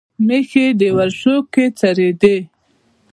مېښې 0.25 0.65
دې 0.79 0.89
ورشو 0.97 1.35
کښې 1.53 1.65
څرېدې 1.79 2.37